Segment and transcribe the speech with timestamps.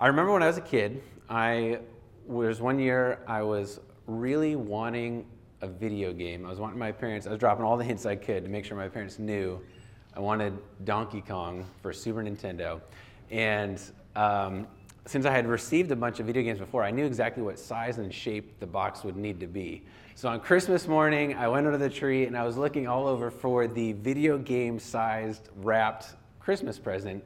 [0.00, 1.80] I remember when I was a kid, I
[2.24, 5.26] was one year I was really wanting
[5.60, 6.46] a video game.
[6.46, 8.64] I was wanting my parents, I was dropping all the hints I could to make
[8.64, 9.60] sure my parents knew
[10.14, 12.80] I wanted Donkey Kong for Super Nintendo.
[13.32, 13.82] And
[14.14, 14.68] um,
[15.04, 17.98] since I had received a bunch of video games before, I knew exactly what size
[17.98, 19.82] and shape the box would need to be.
[20.14, 23.32] So on Christmas morning, I went under the tree and I was looking all over
[23.32, 27.24] for the video game sized wrapped Christmas present.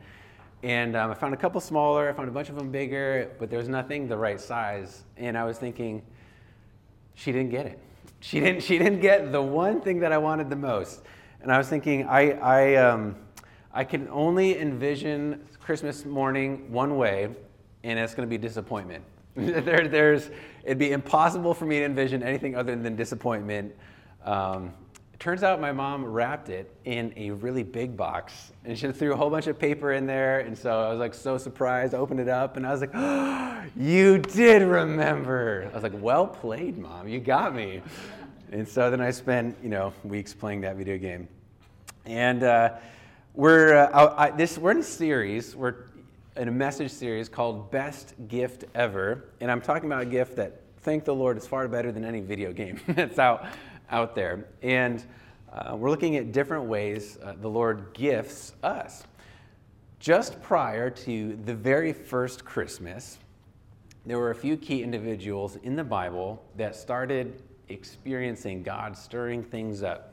[0.62, 3.50] And um, I found a couple smaller, I found a bunch of them bigger, but
[3.50, 5.02] there was nothing the right size.
[5.16, 6.02] And I was thinking,
[7.14, 7.78] she didn't get it.
[8.20, 11.02] She didn't, she didn't get the one thing that I wanted the most.
[11.40, 13.16] And I was thinking, I, I, um,
[13.72, 17.28] I can only envision Christmas morning one way,
[17.82, 19.02] and it's going to be disappointment.
[19.34, 20.30] there, there's,
[20.62, 23.74] it'd be impossible for me to envision anything other than disappointment.
[24.24, 24.72] Um,
[25.22, 29.16] turns out my mom wrapped it in a really big box, and she threw a
[29.16, 30.40] whole bunch of paper in there.
[30.40, 31.94] And so I was like so surprised.
[31.94, 35.92] I opened it up, and I was like, oh, "You did remember!" I was like,
[35.94, 37.06] "Well played, mom.
[37.06, 37.82] You got me."
[38.50, 41.28] And so then I spent, you know, weeks playing that video game.
[42.04, 42.74] And uh,
[43.34, 45.54] we're uh, I, this we're in a series.
[45.54, 45.84] We're
[46.36, 49.26] in a message series called Best Gift Ever.
[49.40, 52.20] And I'm talking about a gift that, thank the Lord, is far better than any
[52.20, 53.46] video game that's out,
[53.90, 54.46] out there.
[54.62, 55.04] And
[55.52, 59.04] uh, we're looking at different ways uh, the Lord gifts us.
[60.00, 63.18] Just prior to the very first Christmas,
[64.04, 69.82] there were a few key individuals in the Bible that started experiencing God stirring things
[69.82, 70.12] up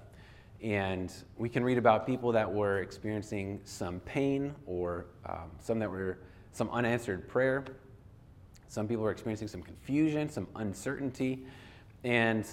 [0.61, 5.89] and we can read about people that were experiencing some pain or um, some that
[5.89, 6.17] were
[6.51, 7.63] some unanswered prayer.
[8.67, 11.45] Some people were experiencing some confusion, some uncertainty.
[12.03, 12.45] And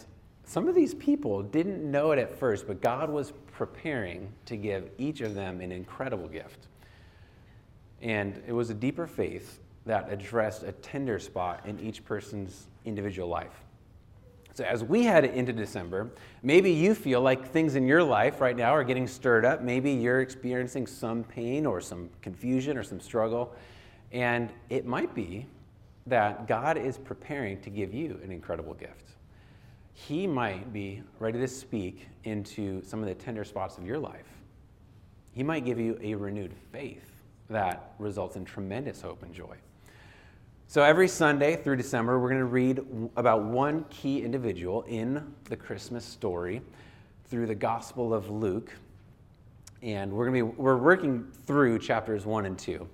[0.46, 4.90] some of these people didn't know it at first, but God was preparing to give
[4.96, 6.68] each of them an incredible gift.
[8.00, 13.28] And it was a deeper faith that addressed a tender spot in each person's individual
[13.28, 13.64] life.
[14.54, 16.10] So, as we head into December,
[16.42, 19.62] maybe you feel like things in your life right now are getting stirred up.
[19.62, 23.54] Maybe you're experiencing some pain or some confusion or some struggle.
[24.12, 25.46] And it might be
[26.06, 29.15] that God is preparing to give you an incredible gift.
[29.96, 34.28] He might be ready to speak into some of the tender spots of your life.
[35.32, 37.10] He might give you a renewed faith
[37.48, 39.56] that results in tremendous hope and joy.
[40.68, 42.84] So every Sunday through December, we're going to read
[43.16, 46.60] about one key individual in the Christmas story
[47.24, 48.70] through the Gospel of Luke.
[49.80, 52.86] And we're going to be we're working through chapters 1 and 2.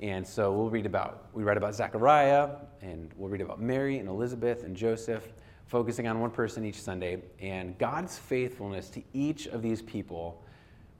[0.00, 2.48] And so we'll read about we read about Zechariah
[2.80, 5.34] and we'll read about Mary and Elizabeth and Joseph,
[5.66, 7.22] focusing on one person each Sunday.
[7.40, 10.42] And God's faithfulness to each of these people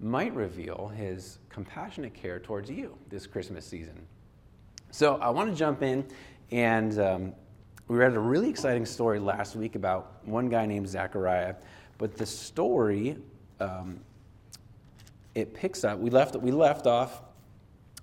[0.01, 4.07] might reveal his compassionate care towards you this Christmas season.
[4.91, 6.07] So I want to jump in,
[6.51, 7.33] and um,
[7.89, 11.55] we read a really exciting story last week about one guy named Zachariah.
[11.99, 13.17] But the story,
[13.59, 14.01] um,
[15.35, 15.99] it picks up.
[15.99, 17.23] We left we left off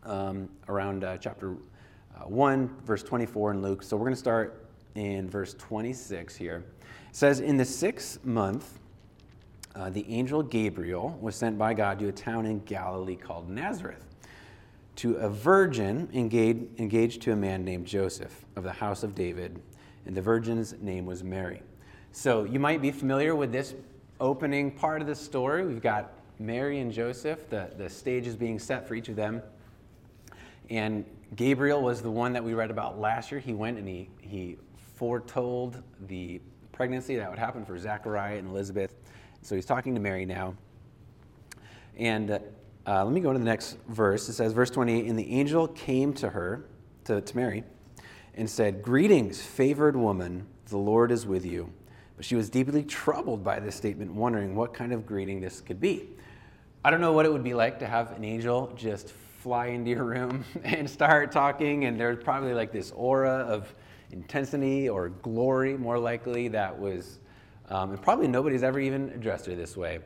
[0.04, 1.58] um, around uh, chapter
[2.16, 3.84] uh, one, verse 24 in Luke.
[3.84, 4.63] So we're going to start
[4.96, 6.64] in verse 26 here.
[7.10, 8.80] It says, "In the sixth month."
[9.76, 14.06] Uh, the angel Gabriel was sent by God to a town in Galilee called Nazareth
[14.96, 19.60] to a virgin engaged, engaged to a man named Joseph of the house of David,
[20.06, 21.62] and the virgin's name was Mary.
[22.12, 23.74] So you might be familiar with this
[24.20, 25.66] opening part of the story.
[25.66, 29.42] We've got Mary and Joseph, the, the stage is being set for each of them.
[30.70, 31.06] And
[31.36, 33.40] Gabriel was the one that we read about last year.
[33.40, 34.58] He went and he, he
[35.04, 36.40] foretold the
[36.72, 38.96] pregnancy that would happen for Zachariah and Elizabeth.
[39.42, 40.56] So he's talking to Mary now.
[41.98, 42.40] And uh,
[42.88, 44.30] uh, let me go to the next verse.
[44.30, 46.64] It says, verse 28 And the angel came to her,
[47.04, 47.66] to, to Mary,
[48.36, 51.70] and said, Greetings, favored woman, the Lord is with you.
[52.16, 55.82] But she was deeply troubled by this statement, wondering what kind of greeting this could
[55.82, 56.08] be.
[56.86, 59.90] I don't know what it would be like to have an angel just fly into
[59.90, 63.76] your room and start talking, and there's probably like this aura of
[64.14, 67.20] intensity or glory, more likely, that was,
[67.70, 70.00] um, and probably nobody's ever even addressed her this way.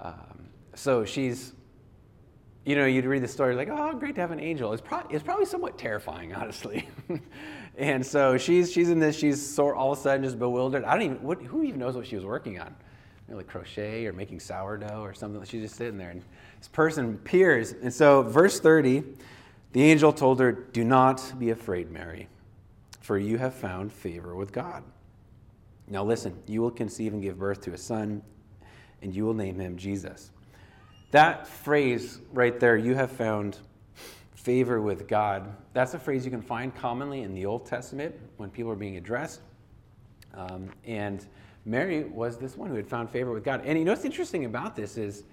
[0.00, 1.52] Um, so she's
[2.68, 4.74] you know, you'd read the story like, oh, great to have an angel.
[4.74, 6.86] It's, pro- it's probably somewhat terrifying, honestly.
[7.78, 10.84] and so she's, she's in this, she's all of a sudden just bewildered.
[10.84, 12.76] I don't even, what, who even knows what she was working on?
[13.26, 15.42] You know, like crochet or making sourdough or something.
[15.44, 16.10] She's just sitting there.
[16.10, 16.22] And
[16.58, 17.72] this person appears.
[17.72, 19.02] And so, verse 30,
[19.72, 22.28] the angel told her, Do not be afraid, Mary,
[23.08, 24.84] for you have found favor with God.
[25.86, 28.20] Now, listen, you will conceive and give birth to a son,
[29.00, 30.30] and you will name him Jesus.
[31.12, 33.56] That phrase right there, you have found
[34.34, 35.56] favor with God.
[35.72, 38.98] That's a phrase you can find commonly in the Old Testament when people are being
[38.98, 39.40] addressed.
[40.34, 41.26] Um, and
[41.64, 43.62] Mary was this one who had found favor with God.
[43.64, 45.24] And you know what's interesting about this is,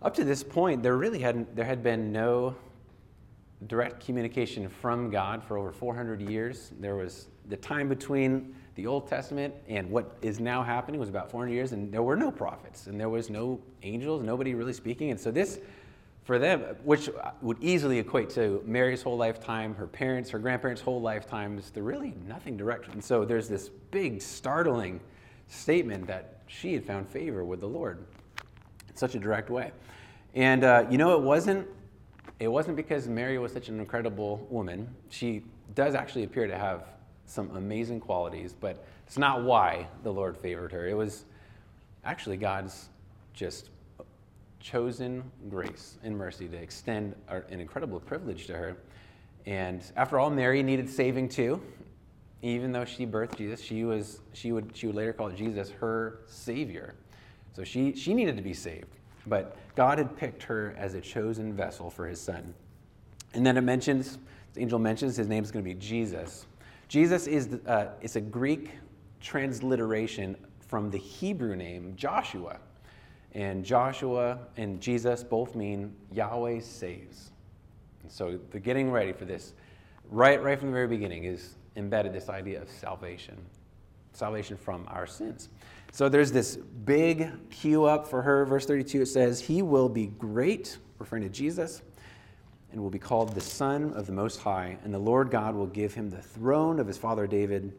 [0.00, 2.56] up to this point, there really hadn't there had been no
[3.66, 6.70] direct communication from God for over 400 years.
[6.78, 11.30] There was the time between the Old Testament and what is now happening was about
[11.30, 15.10] 400 years, and there were no prophets, and there was no angels, nobody really speaking.
[15.10, 15.58] And so this,
[16.22, 17.10] for them, which
[17.42, 22.14] would easily equate to Mary's whole lifetime, her parents, her grandparents' whole lifetimes, there really
[22.28, 22.86] nothing direct.
[22.88, 25.00] And so there's this big, startling
[25.48, 28.04] statement that she had found favor with the Lord
[28.88, 29.72] in such a direct way.
[30.34, 31.66] And uh, you know, it wasn't
[32.40, 34.88] it wasn't because Mary was such an incredible woman.
[35.10, 35.44] She
[35.74, 36.84] does actually appear to have
[37.26, 40.86] some amazing qualities, but it's not why the Lord favored her.
[40.86, 41.24] It was
[42.04, 42.88] actually God's
[43.34, 43.70] just
[44.60, 48.76] chosen grace and mercy to extend an incredible privilege to her.
[49.46, 51.60] And after all, Mary needed saving too.
[52.40, 56.20] Even though she birthed Jesus, she, was, she, would, she would later call Jesus her
[56.26, 56.94] Savior.
[57.52, 58.94] So she, she needed to be saved.
[59.26, 62.52] But God had picked her as a chosen vessel for his son.
[63.32, 64.18] And then it mentions,
[64.54, 66.46] the angel mentions his name is going to be Jesus.
[66.88, 68.72] Jesus is uh, it's a Greek
[69.20, 70.36] transliteration
[70.66, 72.58] from the Hebrew name Joshua.
[73.34, 77.30] And Joshua and Jesus both mean Yahweh saves.
[78.02, 79.52] And so the getting ready for this,
[80.10, 83.36] right, right from the very beginning, is embedded this idea of salvation,
[84.12, 85.50] salvation from our sins.
[85.92, 88.44] So there's this big cue up for her.
[88.44, 91.82] Verse 32, it says, He will be great, referring to Jesus
[92.72, 95.66] and will be called the Son of the Most High, and the Lord God will
[95.66, 97.72] give him the throne of his father David.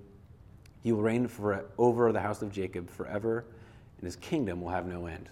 [0.81, 3.45] He will reign for, over the house of Jacob forever,
[3.97, 5.29] and his kingdom will have no end.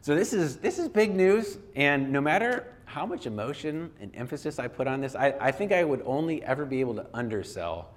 [0.00, 4.58] So this is this is big news, and no matter how much emotion and emphasis
[4.58, 7.90] I put on this, I, I think I would only ever be able to undersell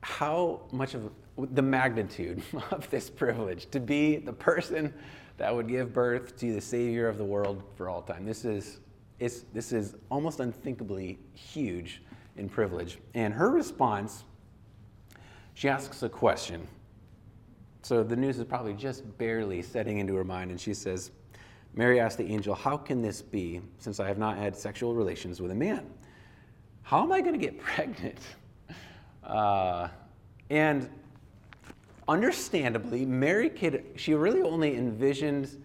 [0.00, 4.92] how much of the magnitude of this privilege to be the person
[5.38, 8.24] that would give birth to the Savior of the world for all time.
[8.24, 8.78] This is
[9.18, 12.02] this is almost unthinkably huge
[12.36, 12.98] in privilege.
[13.14, 14.24] And her response,
[15.54, 16.66] she asks a question.
[17.82, 21.10] So the news is probably just barely setting into her mind, and she says,
[21.74, 25.40] Mary asked the angel, How can this be since I have not had sexual relations
[25.40, 25.86] with a man?
[26.82, 28.18] How am I going to get pregnant?
[29.24, 29.88] Uh,
[30.50, 30.88] and
[32.08, 35.62] understandably, Mary could, she really only envisioned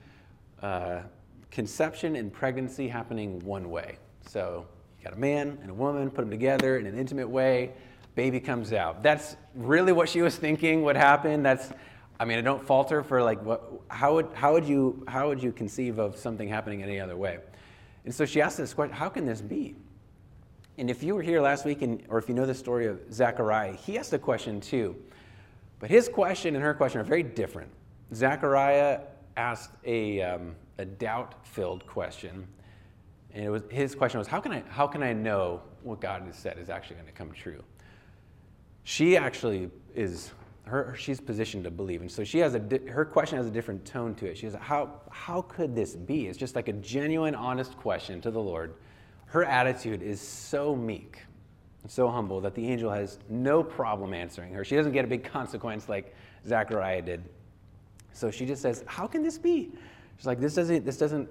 [0.62, 1.02] uh,
[1.52, 3.98] conception and pregnancy happening one way.
[4.28, 4.66] So
[5.00, 7.72] you got a man and a woman, put them together in an intimate way,
[8.16, 9.04] baby comes out.
[9.04, 11.44] That's really what she was thinking would happen.
[11.44, 11.72] That's,
[12.20, 15.42] I mean, I don't falter for like, what, how, would, how, would you, how would
[15.42, 17.40] you conceive of something happening any other way?
[18.06, 19.76] And so she asked this question how can this be?
[20.78, 23.02] And if you were here last week, and, or if you know the story of
[23.12, 24.96] Zechariah, he asked a question too.
[25.80, 27.72] But his question and her question are very different.
[28.14, 29.02] Zechariah
[29.36, 32.48] asked a, um, a doubt filled question.
[33.34, 36.24] And it was, his question was, how can, I, how can I know what God
[36.24, 37.64] has said is actually going to come true?
[38.84, 40.32] She actually is,
[40.64, 42.02] her, she's positioned to believe.
[42.02, 44.38] And so she has a, her question has a different tone to it.
[44.38, 46.28] She says, how, how could this be?
[46.28, 48.74] It's just like a genuine, honest question to the Lord.
[49.26, 51.20] Her attitude is so meek
[51.88, 54.64] so humble that the angel has no problem answering her.
[54.64, 57.24] She doesn't get a big consequence like Zachariah did.
[58.14, 59.72] So she just says, How can this be?
[60.18, 61.30] She's like, this doesn't, this doesn't,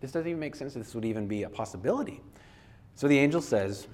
[0.00, 0.74] this doesn't even make sense.
[0.74, 2.20] This would even be a possibility.
[2.96, 3.86] So the angel says,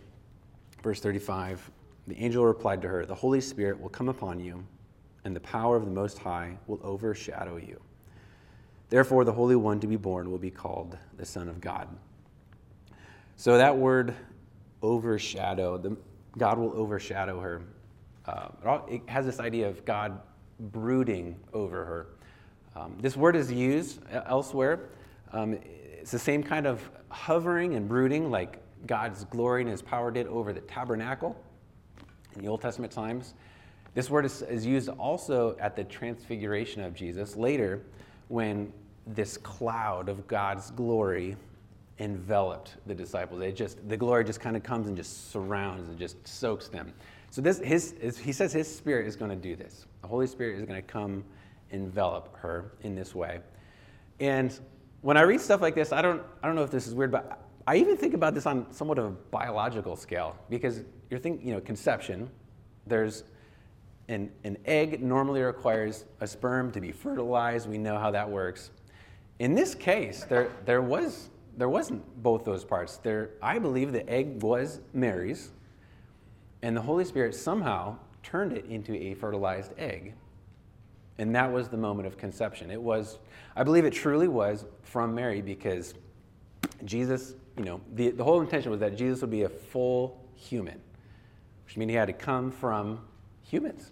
[0.82, 1.70] verse 35,
[2.06, 4.64] the angel replied to her, The Holy Spirit will come upon you,
[5.24, 7.80] and the power of the Most High will overshadow you.
[8.88, 11.88] Therefore, the Holy One to be born will be called the Son of God.
[13.36, 14.14] So that word
[14.82, 15.96] overshadow, the,
[16.38, 17.62] God will overshadow her.
[18.26, 20.20] Uh, it has this idea of God
[20.58, 22.06] brooding over her.
[22.74, 24.80] Um, this word is used elsewhere.
[25.32, 25.58] Um,
[26.00, 30.26] it's the same kind of hovering and brooding like God's glory and his power did
[30.26, 31.36] over the tabernacle
[32.34, 33.34] in the Old Testament times.
[33.94, 37.82] This word is, is used also at the transfiguration of Jesus later
[38.28, 38.72] when
[39.06, 41.36] this cloud of God's glory
[41.98, 43.40] enveloped the disciples.
[43.42, 46.92] It just the glory just kind of comes and just surrounds and just soaks them.
[47.30, 49.86] So this his, he says his spirit is going to do this.
[50.02, 51.24] The Holy Spirit is going to come
[51.70, 53.40] envelop her in this way.
[54.20, 54.58] And
[55.02, 57.10] when I read stuff like this, I don't, I don't know if this is weird,
[57.10, 61.46] but I even think about this on somewhat of a biological scale because you're thinking,
[61.46, 62.30] you know, conception,
[62.86, 63.24] there's
[64.08, 67.68] an, an egg normally requires a sperm to be fertilized.
[67.68, 68.70] We know how that works.
[69.38, 72.98] In this case, there, there was there wasn't both those parts.
[72.98, 75.50] There, I believe the egg was Mary's,
[76.62, 80.14] and the Holy Spirit somehow turned it into a fertilized egg.
[81.18, 82.70] And that was the moment of conception.
[82.70, 83.18] It was,
[83.54, 85.94] I believe it truly was from Mary because
[86.84, 90.78] Jesus, you know, the, the whole intention was that Jesus would be a full human,
[91.64, 93.00] which means he had to come from
[93.42, 93.90] humans.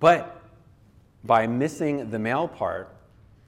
[0.00, 0.40] But
[1.24, 2.94] by missing the male part,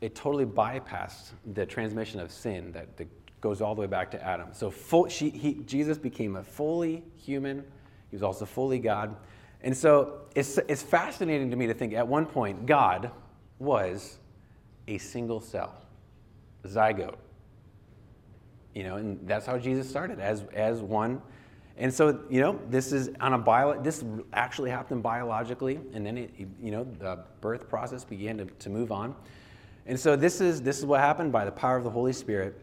[0.00, 3.08] it totally bypassed the transmission of sin that, that
[3.40, 4.48] goes all the way back to Adam.
[4.52, 7.64] So full, she, he, Jesus became a fully human.
[8.10, 9.16] He was also fully God.
[9.62, 13.10] And so it's, it's fascinating to me to think at one point, God
[13.58, 14.18] was
[14.88, 15.82] a single cell,
[16.64, 17.16] a zygote.
[18.74, 21.20] You know, and that's how Jesus started as, as one.
[21.76, 26.18] And so, you know, this is on a bio, this actually happened biologically, and then
[26.18, 26.30] it,
[26.60, 29.14] you know, the birth process began to, to move on.
[29.86, 32.60] And so this is, this is what happened by the power of the Holy Spirit.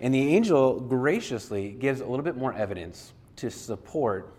[0.00, 4.34] And the angel graciously gives a little bit more evidence to support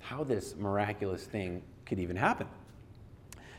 [0.00, 2.46] how this miraculous thing could even happen.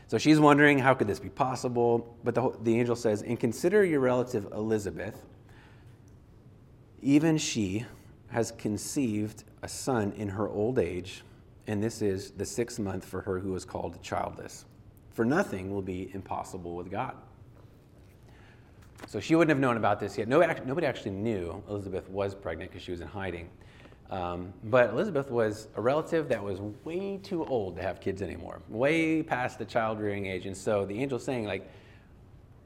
[0.08, 2.16] So she's wondering, how could this be possible?
[2.24, 5.24] But the, the angel says, And consider your relative Elizabeth.
[7.02, 7.86] Even she
[8.28, 11.22] has conceived a son in her old age,
[11.66, 14.64] and this is the sixth month for her who is called childless.
[15.12, 17.14] For nothing will be impossible with God.
[19.06, 20.28] So she wouldn't have known about this yet.
[20.28, 23.48] Nobody, actually knew Elizabeth was pregnant because she was in hiding.
[24.10, 28.60] Um, but Elizabeth was a relative that was way too old to have kids anymore,
[28.68, 30.46] way past the child rearing age.
[30.46, 31.70] And so the angel's saying, like,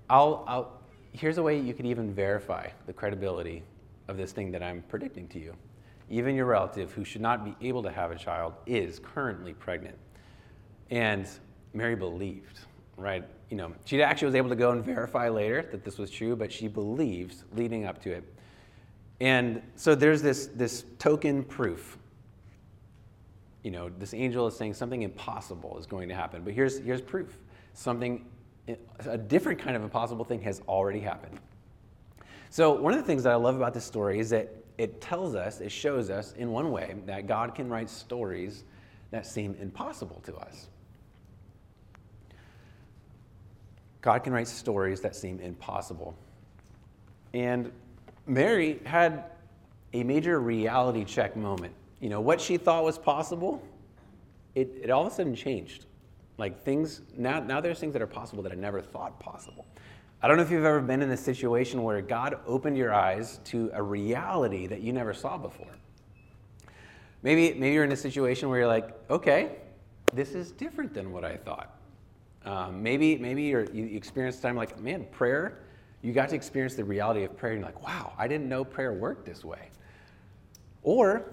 [0.08, 0.80] I'll, I'll,
[1.12, 3.62] here's a way you could even verify the credibility
[4.08, 5.54] of this thing that I'm predicting to you.
[6.10, 9.96] Even your relative who should not be able to have a child is currently pregnant.
[10.90, 11.26] And
[11.74, 12.60] Mary believed,
[12.96, 13.24] right?
[13.50, 16.36] You know, she actually was able to go and verify later that this was true,
[16.36, 18.24] but she believed leading up to it.
[19.20, 21.98] And so there's this, this token proof.
[23.62, 26.42] You know, this angel is saying something impossible is going to happen.
[26.42, 27.38] But here's, here's proof
[27.72, 28.24] something,
[29.06, 31.38] a different kind of impossible thing has already happened.
[32.50, 35.34] So, one of the things that I love about this story is that it tells
[35.34, 38.64] us, it shows us in one way that God can write stories
[39.10, 40.68] that seem impossible to us.
[44.04, 46.14] God can write stories that seem impossible.
[47.32, 47.72] And
[48.26, 49.24] Mary had
[49.94, 51.72] a major reality check moment.
[52.00, 53.62] You know, what she thought was possible,
[54.54, 55.86] it, it all of a sudden changed.
[56.36, 59.64] Like things, now, now there's things that are possible that I never thought possible.
[60.20, 63.40] I don't know if you've ever been in a situation where God opened your eyes
[63.44, 65.74] to a reality that you never saw before.
[67.22, 69.52] Maybe, maybe you're in a situation where you're like, okay,
[70.12, 71.73] this is different than what I thought.
[72.44, 75.60] Um, maybe maybe you experience time like, man, prayer,
[76.02, 78.62] you got to experience the reality of prayer and you're like, wow, I didn't know
[78.62, 79.70] prayer worked this way.
[80.82, 81.32] Or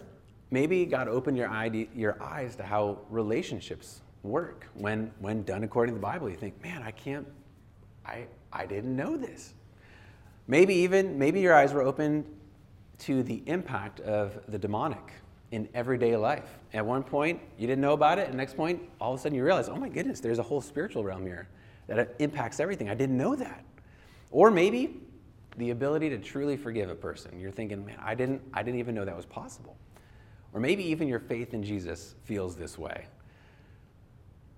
[0.49, 5.95] maybe God opened your, eye, your eyes to how relationships work when, when done according
[5.95, 6.29] to the Bible.
[6.29, 7.27] You think, man, I can't,
[8.05, 9.53] I, I didn't know this.
[10.47, 12.23] Maybe even, maybe your eyes were opened
[12.99, 15.11] to the impact of the demonic
[15.51, 16.60] in everyday life.
[16.74, 18.27] At one point, you didn't know about it.
[18.27, 20.62] At next point, all of a sudden you realize, oh my goodness, there's a whole
[20.62, 21.48] spiritual realm here
[21.88, 22.89] that impacts everything.
[22.89, 23.65] I didn't know that.
[24.31, 25.01] Or maybe
[25.58, 27.38] the ability to truly forgive a person.
[27.39, 29.75] You're thinking, man, I didn't, I didn't even know that was possible.
[30.53, 33.08] Or maybe even your faith in Jesus feels this way.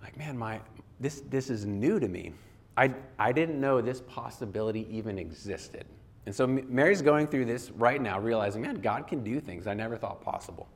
[0.01, 0.59] Like, man, my,
[0.99, 2.33] this, this is new to me.
[2.77, 5.85] I, I didn't know this possibility even existed.
[6.25, 9.73] And so Mary's going through this right now, realizing, man, God can do things I
[9.73, 10.67] never thought possible.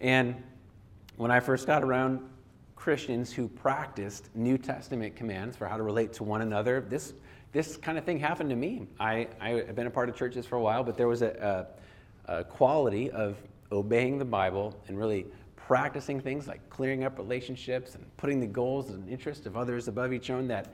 [0.00, 0.42] And
[1.16, 2.20] when I first got around
[2.76, 7.12] Christians who practiced New Testament commands for how to relate to one another, this,
[7.52, 8.86] this kind of thing happened to me.
[8.98, 11.68] I, I have been a part of churches for a while, but there was a,
[12.26, 13.36] a, a quality of
[13.70, 15.26] obeying the Bible and really
[15.56, 20.12] practicing things like clearing up relationships and putting the goals and interests of others above
[20.12, 20.72] each own that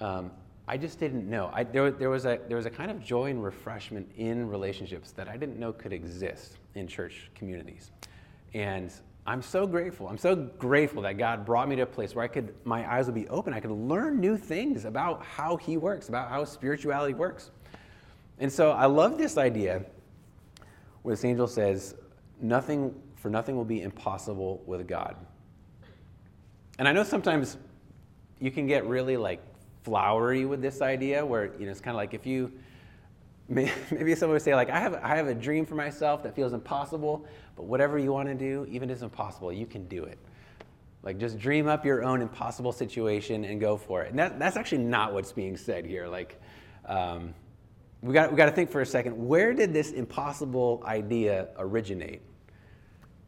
[0.00, 0.30] um,
[0.68, 1.50] I just didn't know.
[1.52, 5.10] I, there, there, was a, there was a kind of joy and refreshment in relationships
[5.12, 7.90] that I didn't know could exist in church communities.
[8.56, 8.90] And
[9.26, 10.08] I'm so grateful.
[10.08, 13.04] I'm so grateful that God brought me to a place where I could, my eyes
[13.04, 13.52] would be open.
[13.52, 17.50] I could learn new things about how He works, about how spirituality works.
[18.38, 19.84] And so I love this idea
[21.02, 21.96] where this angel says,
[22.40, 25.16] nothing, for nothing will be impossible with God.
[26.78, 27.58] And I know sometimes
[28.40, 29.42] you can get really like
[29.82, 32.50] flowery with this idea where, you know, it's kind of like if you,
[33.90, 36.52] maybe someone would say like I have, I have a dream for myself that feels
[36.52, 40.18] impossible but whatever you want to do even if it's impossible you can do it
[41.02, 44.56] like just dream up your own impossible situation and go for it and that, that's
[44.56, 46.40] actually not what's being said here like
[46.86, 47.34] um,
[48.02, 52.22] we got, we got to think for a second where did this impossible idea originate?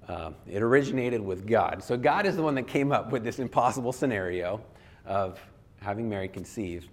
[0.07, 1.83] Uh, it originated with God.
[1.83, 4.63] So God is the one that came up with this impossible scenario
[5.05, 5.39] of
[5.81, 6.89] having Mary conceive.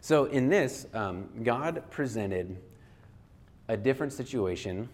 [0.00, 2.56] So in this, um, God presented
[3.68, 4.88] a different situation,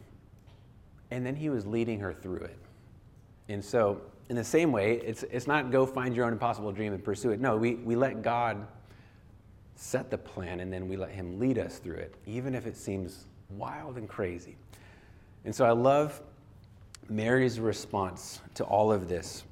[1.11, 2.59] and then He was leading her through it.
[3.49, 6.93] And so, in the same way, it's, it's not go find your own impossible dream
[6.93, 7.41] and pursue it.
[7.41, 8.67] No, we, we let God
[9.77, 12.77] set the plan, and then we let Him lead us through it, even if it
[12.77, 14.57] seems wild and crazy.
[15.45, 16.23] And so I love
[17.09, 19.45] Mary's response to all of this.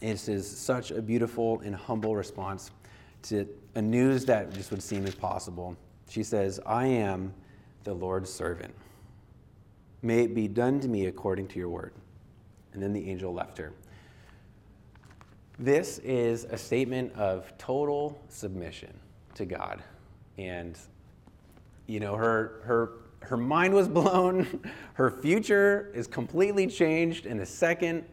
[0.00, 2.70] It is such a beautiful and humble response
[3.24, 5.76] to a news that just would seem impossible.
[6.08, 7.32] She says, I am
[7.84, 8.74] the Lord's servant.
[10.02, 11.92] May it be done to me according to your word.
[12.72, 13.72] And then the angel left her.
[15.58, 18.92] This is a statement of total submission
[19.34, 19.82] to God.
[20.36, 20.76] And,
[21.86, 22.90] you know, her, her
[23.24, 24.60] her mind was blown.
[24.94, 28.04] Her future is completely changed in a second.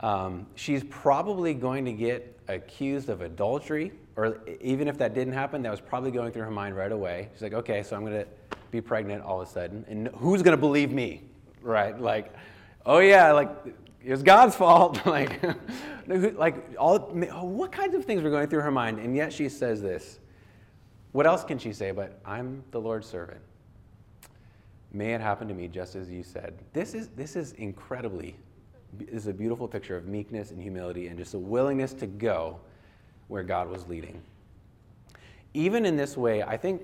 [0.00, 5.62] Um, she's probably going to get accused of adultery, or even if that didn't happen,
[5.62, 7.28] that was probably going through her mind right away.
[7.34, 8.26] She's like, okay, so I'm going to
[8.70, 11.22] be pregnant all of a sudden, and who's going to believe me?
[11.60, 11.98] Right?
[12.00, 12.32] Like,
[12.86, 13.50] oh yeah, like
[14.02, 15.04] it was God's fault.
[15.06, 15.42] like,
[16.06, 19.82] like all what kinds of things were going through her mind, and yet she says
[19.82, 20.18] this.
[21.12, 21.92] What else can she say?
[21.92, 23.40] But I'm the Lord's servant.
[24.92, 26.54] May it happen to me just as you said.
[26.72, 28.36] This is, this is incredibly,
[28.98, 32.60] this is a beautiful picture of meekness and humility and just a willingness to go
[33.28, 34.20] where God was leading.
[35.54, 36.82] Even in this way, I think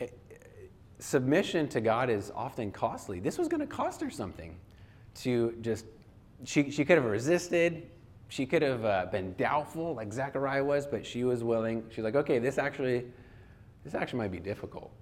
[0.00, 0.06] eh,
[0.98, 3.20] submission to God is often costly.
[3.20, 4.56] This was going to cost her something
[5.16, 5.86] to just,
[6.44, 7.88] she, she could have resisted.
[8.28, 11.84] She could have uh, been doubtful like Zechariah was, but she was willing.
[11.90, 13.04] She's like, okay, this actually,
[13.84, 14.92] this actually might be difficult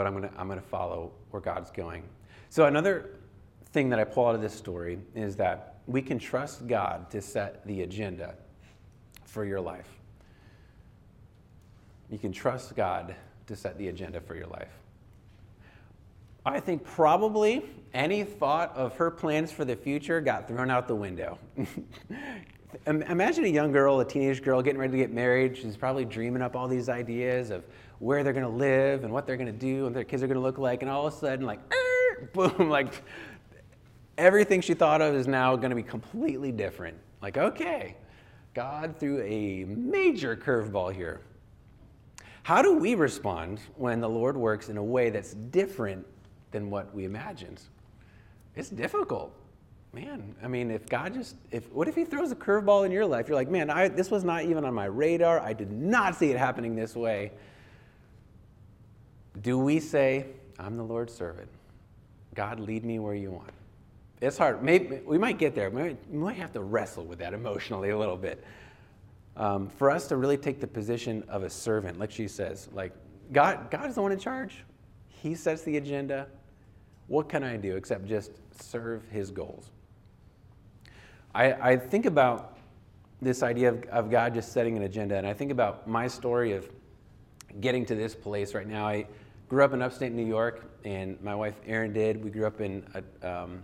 [0.00, 2.02] but I'm going to I'm going to follow where God's going.
[2.48, 3.18] So, another
[3.66, 7.20] thing that I pull out of this story is that we can trust God to
[7.20, 8.34] set the agenda
[9.30, 9.88] for your life.
[12.10, 13.14] You can trust God
[13.46, 14.72] to set the agenda for your life.
[16.44, 17.64] I think probably
[17.94, 21.38] any thought of her plans for the future got thrown out the window.
[22.86, 25.56] Imagine a young girl, a teenage girl, getting ready to get married.
[25.56, 27.64] She's probably dreaming up all these ideas of
[27.98, 30.26] where they're going to live and what they're going to do and their kids are
[30.26, 30.82] going to look like.
[30.82, 31.60] And all of a sudden, like,
[32.32, 33.02] boom, like
[34.18, 36.96] everything she thought of is now going to be completely different.
[37.20, 37.96] Like, okay,
[38.54, 41.20] God threw a major curveball here.
[42.42, 46.06] How do we respond when the Lord works in a way that's different
[46.50, 47.60] than what we imagined?
[48.56, 49.32] It's difficult.
[49.92, 53.06] Man, I mean, if God just, if what if He throws a curveball in your
[53.06, 53.28] life?
[53.28, 55.40] You're like, man, I, this was not even on my radar.
[55.40, 57.32] I did not see it happening this way.
[59.42, 60.26] Do we say,
[60.58, 61.48] I'm the Lord's servant?
[62.34, 63.52] God, lead me where you want.
[64.20, 64.62] It's hard.
[64.62, 65.70] Maybe, we might get there.
[65.70, 68.44] We might have to wrestle with that emotionally a little bit.
[69.36, 72.92] Um, for us to really take the position of a servant, like she says, like
[73.32, 74.64] God, God is the one in charge.
[75.08, 76.26] He sets the agenda.
[77.06, 79.70] What can I do except just serve His goals?
[81.34, 82.58] I, I think about
[83.22, 86.52] this idea of, of God just setting an agenda, and I think about my story
[86.52, 86.68] of
[87.60, 88.86] getting to this place right now.
[88.86, 89.06] I
[89.48, 92.22] grew up in upstate New York, and my wife Erin did.
[92.22, 93.62] We grew up in a, um,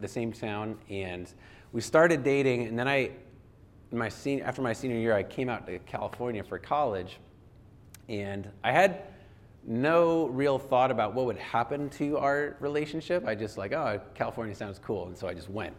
[0.00, 1.32] the same town, and
[1.72, 2.66] we started dating.
[2.66, 3.10] And then I,
[3.90, 7.18] my senior, after my senior year, I came out to California for college,
[8.08, 9.02] and I had
[9.64, 13.26] no real thought about what would happen to our relationship.
[13.26, 15.76] I just like, oh, California sounds cool, and so I just went.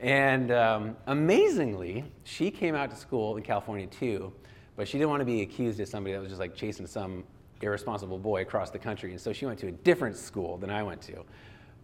[0.00, 4.32] And um, amazingly, she came out to school in California too,
[4.76, 7.24] but she didn't want to be accused as somebody that was just like chasing some
[7.62, 9.12] irresponsible boy across the country.
[9.12, 11.24] And so she went to a different school than I went to.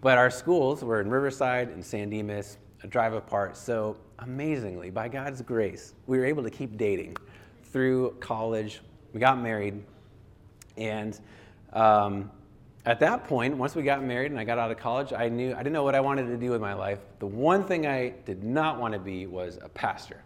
[0.00, 3.56] But our schools were in Riverside and San Dimas, a drive apart.
[3.56, 7.16] So amazingly, by God's grace, we were able to keep dating
[7.64, 8.80] through college.
[9.12, 9.82] We got married.
[10.76, 11.18] And
[11.72, 12.30] um,
[12.86, 15.52] at that point, once we got married and I got out of college, I knew
[15.52, 17.00] I didn't know what I wanted to do with my life.
[17.18, 20.22] The one thing I did not want to be was a pastor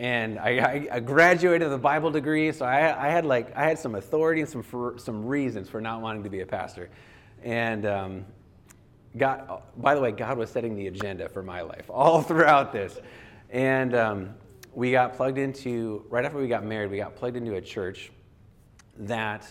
[0.00, 3.78] and I, I, graduated with a Bible degree, so I, I, had like I had
[3.78, 6.88] some authority and some for, some reasons for not wanting to be a pastor,
[7.44, 8.24] and um,
[9.16, 9.62] God.
[9.76, 12.98] By the way, God was setting the agenda for my life all throughout this,
[13.50, 14.34] and um,
[14.72, 16.90] we got plugged into right after we got married.
[16.90, 18.10] We got plugged into a church
[18.98, 19.46] that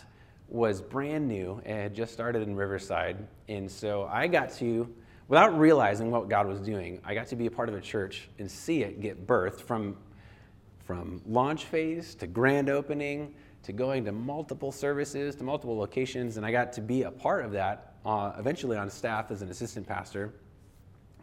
[0.48, 4.94] was brand new and had just started in Riverside, and so I got to.
[5.28, 8.28] Without realizing what God was doing, I got to be a part of a church
[8.40, 9.96] and see it get birthed from
[10.86, 13.32] from launch phase to grand opening
[13.64, 17.46] to going to multiple services, to multiple locations, and I got to be a part
[17.46, 20.34] of that, uh, eventually on staff as an assistant pastor.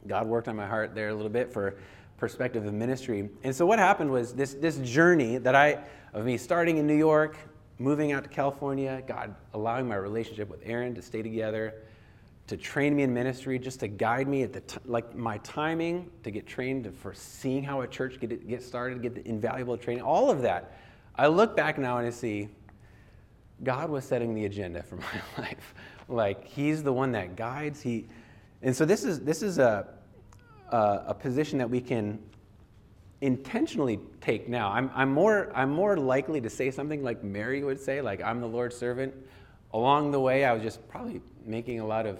[0.07, 1.77] God worked on my heart there a little bit for
[2.17, 3.29] perspective of ministry.
[3.43, 5.79] And so what happened was this, this journey that I,
[6.13, 7.37] of me starting in New York,
[7.79, 11.75] moving out to California, God allowing my relationship with Erin to stay together,
[12.47, 16.11] to train me in ministry, just to guide me at the t- like my timing
[16.23, 20.03] to get trained for seeing how a church get get started, get the invaluable training,
[20.03, 20.79] all of that.
[21.17, 22.49] I look back now and I see
[23.63, 25.75] God was setting the agenda for my life.
[26.09, 27.81] Like He's the one that guides.
[27.81, 28.07] He,
[28.63, 29.87] and so this is this is a
[30.71, 32.19] a, a position that we can
[33.21, 34.71] intentionally take now.
[34.71, 38.41] I'm, I'm, more, I'm more likely to say something like Mary would say, like, I'm
[38.41, 39.15] the Lord's servant.
[39.73, 42.19] Along the way, I was just probably making a lot of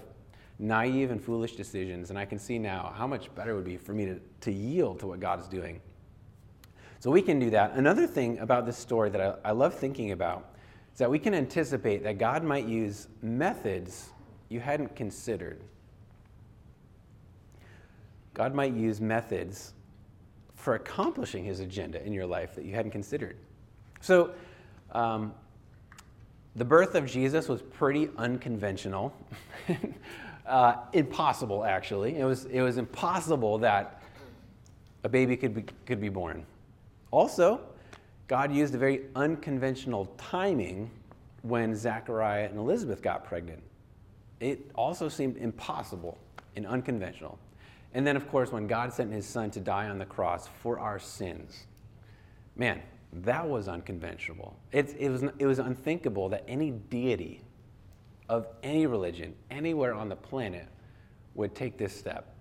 [0.59, 3.77] naive and foolish decisions, and I can see now how much better it would be
[3.77, 5.81] for me to, to yield to what God is doing.
[6.99, 7.73] So we can do that.
[7.73, 10.56] Another thing about this story that I, I love thinking about
[10.97, 14.09] is that we can anticipate that God might use methods
[14.49, 15.61] you hadn't considered.
[18.33, 19.75] God might use methods
[20.55, 23.37] for accomplishing his agenda in your life that you hadn't considered.
[24.01, 24.31] So,
[24.93, 25.35] um,
[26.55, 29.15] the birth of Jesus was pretty unconventional,
[30.47, 32.17] uh, impossible, actually.
[32.17, 34.01] It was, it was impossible that
[35.05, 36.47] a baby could be, could be born.
[37.11, 37.61] Also,
[38.29, 40.91] God used a very unconventional timing
[41.43, 43.63] when Zachariah and Elizabeth got pregnant.
[44.41, 46.19] It also seemed impossible
[46.57, 47.39] and unconventional.
[47.95, 50.79] And then, of course, when God sent his son to die on the cross for
[50.79, 51.67] our sins,
[52.57, 54.57] man, that was unconventional.
[54.73, 57.43] It, it, was, it was unthinkable that any deity
[58.29, 60.67] of any religion, anywhere on the planet,
[61.35, 62.35] would take this step,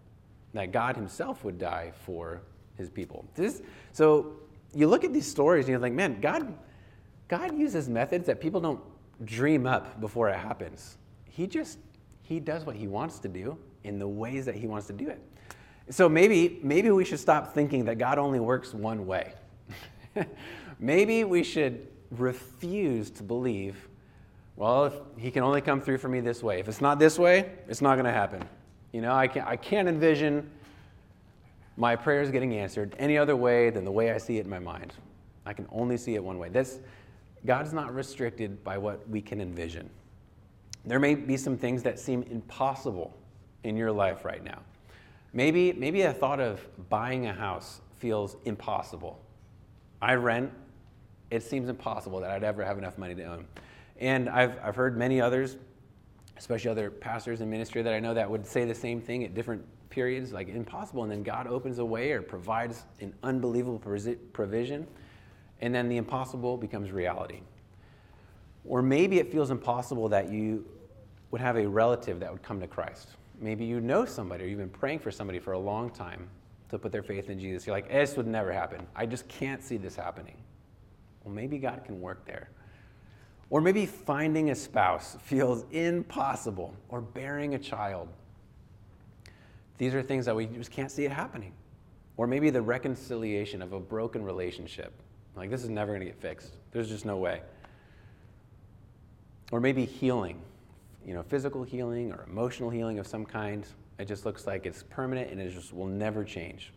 [0.54, 2.42] that God himself would die for
[2.76, 3.26] his people.
[3.36, 3.62] This,
[3.94, 4.34] so
[4.76, 6.54] you look at these stories and you're like, man, God,
[7.28, 8.82] God uses methods that people don't
[9.24, 10.98] dream up before it happens.
[11.24, 11.80] He just,
[12.22, 15.08] he does what he wants to do in the ways that he wants to do
[15.08, 15.22] it.
[15.90, 19.34] So maybe, maybe we should stop thinking that God only works one way.
[20.80, 23.88] maybe we should refuse to believe,
[24.56, 26.60] well, he can only come through for me this way.
[26.60, 28.44] If it's not this way, it's not going to happen.
[28.92, 30.50] You know, I can't, I can't envision
[31.78, 34.50] my prayer is getting answered any other way than the way I see it in
[34.50, 34.94] my mind.
[35.46, 36.50] I can only see it one way.
[36.50, 36.80] This,
[37.46, 39.90] God's not restricted by what we can envision.
[40.86, 43.16] There may be some things that seem impossible
[43.64, 44.60] in your life right now.
[45.34, 49.20] Maybe, maybe a thought of buying a house feels impossible.
[50.02, 50.52] I rent,
[51.32, 53.46] it seems impossible that I'd ever have enough money to own.
[54.00, 55.58] And I've, I've heard many others,
[56.38, 59.34] especially other pastors in ministry that I know that would say the same thing at
[59.34, 61.04] different periods, like impossible.
[61.04, 64.86] And then God opens a way or provides an unbelievable provision,
[65.62, 67.40] and then the impossible becomes reality.
[68.66, 70.66] Or maybe it feels impossible that you
[71.32, 74.60] would have a relative that would come to Christ Maybe you know somebody or you've
[74.60, 76.30] been praying for somebody for a long time
[76.70, 77.66] to put their faith in Jesus.
[77.66, 78.86] You're like, eh, this would never happen.
[78.96, 80.36] I just can't see this happening.
[81.24, 82.50] Well, maybe God can work there.
[83.50, 88.08] Or maybe finding a spouse feels impossible, or bearing a child.
[89.78, 91.54] These are things that we just can't see it happening.
[92.18, 94.94] Or maybe the reconciliation of a broken relationship.
[95.36, 96.54] Like, this is never going to get fixed.
[96.72, 97.42] There's just no way.
[99.52, 100.42] Or maybe healing
[101.06, 103.66] you know, physical healing or emotional healing of some kind.
[104.00, 106.74] It just looks like it's permanent and it just will never change.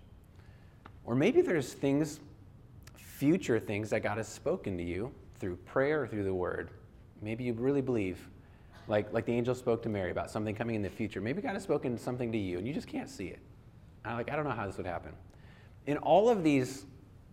[1.04, 2.20] Or maybe there's things,
[2.96, 6.70] future things that God has spoken to you through prayer or through the word.
[7.22, 8.28] Maybe you really believe,
[8.88, 11.20] like, like the angel spoke to Mary about something coming in the future.
[11.20, 13.40] Maybe God has spoken something to you and you just can't see it.
[14.04, 15.12] I'm like, I don't know how this would happen.
[15.86, 16.86] In all of these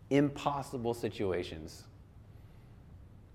[0.09, 1.85] impossible situations,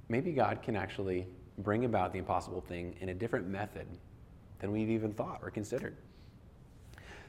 [0.08, 1.26] maybe God can actually
[1.58, 3.86] bring about the impossible thing in a different method
[4.58, 5.96] than we've even thought or considered.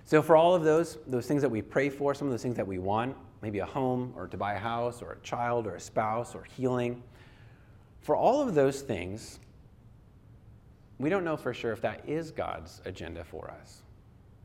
[0.04, 2.56] So, for all of those, those things that we pray for, some of those things
[2.56, 5.76] that we want, maybe a home or to buy a house or a child or
[5.76, 7.04] a spouse or healing,
[8.02, 9.40] for all of those things,
[11.02, 13.82] we don't know for sure if that is God's agenda for us.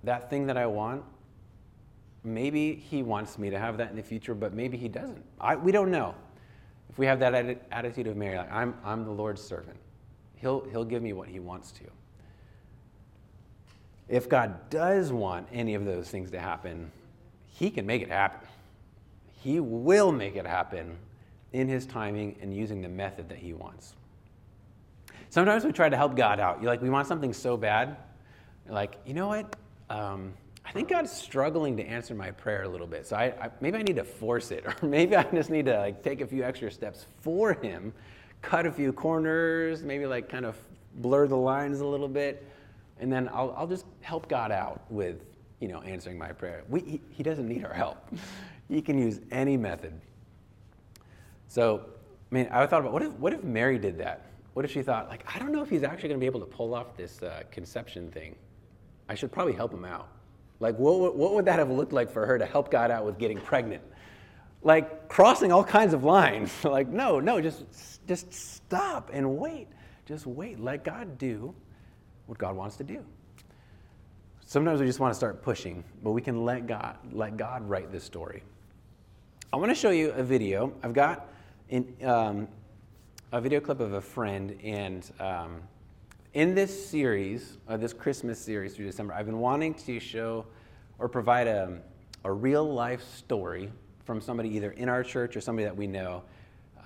[0.04, 1.02] That thing that I want,
[2.24, 5.24] maybe He wants me to have that in the future, but maybe He doesn't.
[5.40, 6.14] I, we don't know.
[6.88, 7.34] If we have that
[7.70, 9.76] attitude of Mary, like, I'm, I'm the Lord's servant,
[10.36, 11.84] he'll, he'll give me what he wants to.
[14.08, 16.90] If God does want any of those things to happen,
[17.46, 18.48] he can make it happen.
[19.42, 20.96] He will make it happen
[21.52, 23.94] in his timing and using the method that he wants.
[25.30, 26.60] Sometimes we try to help God out.
[26.60, 27.96] You're like, we want something so bad.
[28.64, 29.56] You're like, you know what?
[29.90, 30.34] Um,
[30.64, 33.06] I think God's struggling to answer my prayer a little bit.
[33.06, 35.78] So I, I, maybe I need to force it, or maybe I just need to
[35.78, 37.92] like take a few extra steps for Him,
[38.42, 40.56] cut a few corners, maybe like kind of
[40.96, 42.46] blur the lines a little bit,
[42.98, 45.22] and then I'll, I'll just help God out with,
[45.60, 46.64] you know, answering my prayer.
[46.68, 47.98] We, he, he doesn't need our help.
[48.68, 49.92] He can use any method.
[51.46, 51.84] So,
[52.32, 54.26] I mean, I thought about what if, what if Mary did that?
[54.56, 56.40] What if she thought, like, I don't know if he's actually going to be able
[56.40, 58.34] to pull off this uh, conception thing.
[59.06, 60.08] I should probably help him out.
[60.60, 63.18] Like, what, what would that have looked like for her to help God out with
[63.18, 63.82] getting pregnant?
[64.62, 66.50] Like, crossing all kinds of lines.
[66.64, 67.66] like, no, no, just,
[68.08, 69.68] just stop and wait.
[70.06, 70.58] Just wait.
[70.58, 71.54] Let God do
[72.24, 73.04] what God wants to do.
[74.46, 77.92] Sometimes we just want to start pushing, but we can let God, let God write
[77.92, 78.42] this story.
[79.52, 80.72] I want to show you a video.
[80.82, 81.28] I've got
[81.68, 82.48] in, um,
[83.32, 85.60] a video clip of a friend, and um,
[86.34, 90.46] in this series, uh, this Christmas series through December, I've been wanting to show
[91.00, 91.80] or provide a,
[92.22, 93.72] a real life story
[94.04, 96.22] from somebody either in our church or somebody that we know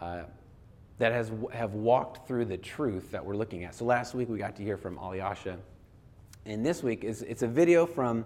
[0.01, 0.23] uh,
[0.99, 3.75] that has have walked through the truth that we're looking at.
[3.75, 5.59] So last week we got to hear from Alyasha,
[6.47, 8.25] and this week is it's a video from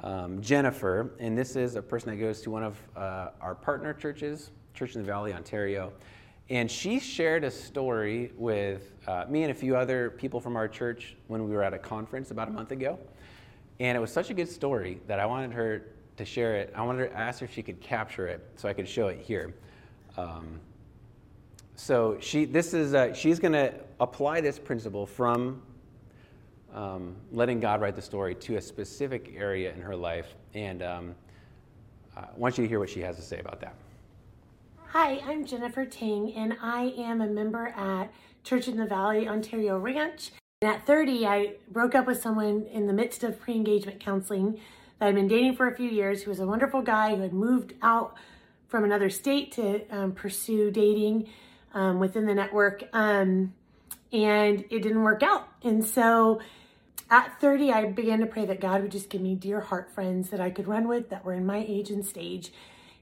[0.00, 3.94] um, Jennifer, and this is a person that goes to one of uh, our partner
[3.94, 5.92] churches, Church in the Valley, Ontario.
[6.50, 10.68] And she shared a story with uh, me and a few other people from our
[10.68, 12.98] church when we were at a conference about a month ago.
[13.80, 16.72] And it was such a good story that I wanted her to share it.
[16.76, 19.20] I wanted to ask her if she could capture it so I could show it
[19.20, 19.54] here.
[20.16, 20.60] Um,
[21.76, 25.62] so she, this is, uh, she's going to apply this principle from
[26.74, 30.34] um, letting God write the story to a specific area in her life.
[30.52, 31.14] And um,
[32.16, 33.74] I want you to hear what she has to say about that.
[34.96, 38.12] Hi, I'm Jennifer Ting, and I am a member at
[38.44, 40.30] Church in the Valley Ontario Ranch.
[40.62, 44.60] And at 30, I broke up with someone in the midst of pre engagement counseling
[45.00, 47.32] that I'd been dating for a few years, who was a wonderful guy who had
[47.32, 48.14] moved out
[48.68, 51.28] from another state to um, pursue dating
[51.72, 52.84] um, within the network.
[52.92, 53.52] Um,
[54.12, 55.48] and it didn't work out.
[55.64, 56.40] And so
[57.10, 60.30] at 30, I began to pray that God would just give me dear heart friends
[60.30, 62.52] that I could run with that were in my age and stage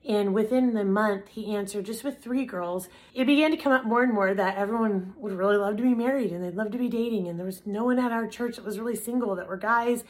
[0.08, 2.88] and within the month, he answered just with three girls.
[3.14, 5.94] It began to come up more and more that everyone would really love to be
[5.94, 7.28] married and they'd love to be dating.
[7.28, 10.02] And there was no one at our church that was really single that were guys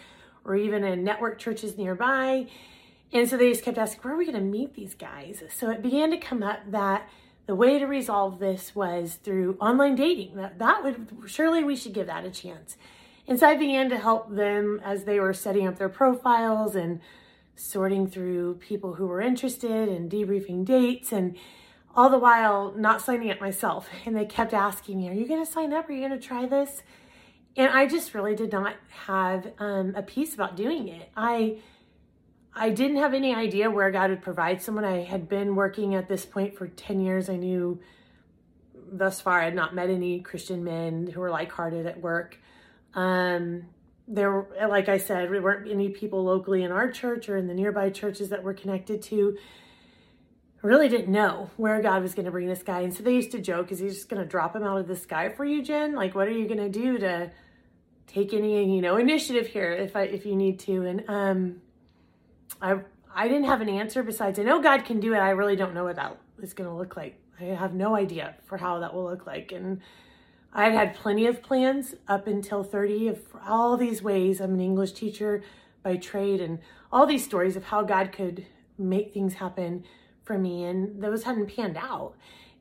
[0.44, 2.46] or even in network churches nearby.
[3.12, 5.42] And so they just kept asking, where are we going to meet these guys?
[5.54, 7.08] So it began to come up that
[7.46, 10.36] the way to resolve this was through online dating.
[10.36, 12.78] That, that would, surely we should give that a chance.
[13.28, 17.00] And so I began to help them as they were setting up their profiles and
[17.54, 21.36] sorting through people who were interested and debriefing dates and
[21.94, 23.88] all the while not signing up myself.
[24.06, 25.88] And they kept asking me, Are you going to sign up?
[25.88, 26.82] Are you going to try this?
[27.56, 31.10] And I just really did not have um, a peace about doing it.
[31.16, 31.58] I
[32.54, 34.84] I didn't have any idea where God would provide someone.
[34.84, 37.30] I had been working at this point for 10 years.
[37.30, 37.80] I knew
[38.74, 42.36] thus far I had not met any Christian men who were like hearted at work.
[42.94, 43.64] Um,
[44.08, 47.54] there, like I said, there weren't any people locally in our church or in the
[47.54, 49.36] nearby churches that we're connected to.
[50.62, 52.80] Really didn't know where God was going to bring this guy.
[52.80, 54.86] And so they used to joke, is he just going to drop him out of
[54.86, 55.94] the sky for you, Jen?
[55.94, 57.30] Like, what are you going to do to
[58.06, 60.82] take any, you know, initiative here if I, if you need to?
[60.82, 61.62] And, um,
[62.60, 62.76] I,
[63.12, 65.18] I didn't have an answer besides, I know God can do it.
[65.18, 67.18] I really don't know what that is going to look like.
[67.40, 69.50] I have no idea for how that will look like.
[69.50, 69.80] And,
[70.54, 74.40] I had had plenty of plans up until 30 of all these ways.
[74.40, 75.42] I'm an English teacher
[75.82, 76.58] by trade and
[76.92, 78.46] all these stories of how God could
[78.78, 79.84] make things happen
[80.24, 80.64] for me.
[80.64, 82.14] And those hadn't panned out.